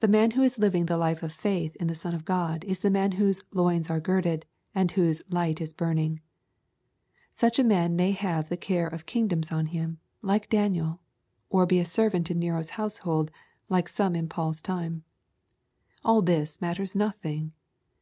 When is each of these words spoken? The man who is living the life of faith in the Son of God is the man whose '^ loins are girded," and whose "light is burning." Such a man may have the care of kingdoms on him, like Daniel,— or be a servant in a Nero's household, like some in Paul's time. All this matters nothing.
The 0.00 0.08
man 0.08 0.30
who 0.30 0.42
is 0.42 0.56
living 0.58 0.86
the 0.86 0.96
life 0.96 1.22
of 1.22 1.30
faith 1.30 1.76
in 1.76 1.86
the 1.86 1.94
Son 1.94 2.14
of 2.14 2.24
God 2.24 2.64
is 2.64 2.80
the 2.80 2.88
man 2.88 3.12
whose 3.12 3.42
'^ 3.42 3.42
loins 3.52 3.90
are 3.90 4.00
girded," 4.00 4.46
and 4.74 4.90
whose 4.92 5.20
"light 5.28 5.60
is 5.60 5.74
burning." 5.74 6.22
Such 7.32 7.58
a 7.58 7.62
man 7.62 7.94
may 7.94 8.12
have 8.12 8.48
the 8.48 8.56
care 8.56 8.86
of 8.86 9.04
kingdoms 9.04 9.52
on 9.52 9.66
him, 9.66 9.98
like 10.22 10.48
Daniel,— 10.48 11.00
or 11.50 11.66
be 11.66 11.80
a 11.80 11.84
servant 11.84 12.30
in 12.30 12.38
a 12.38 12.40
Nero's 12.40 12.70
household, 12.80 13.30
like 13.68 13.90
some 13.90 14.16
in 14.16 14.26
Paul's 14.26 14.62
time. 14.62 15.04
All 16.02 16.22
this 16.22 16.58
matters 16.62 16.94
nothing. 16.96 17.52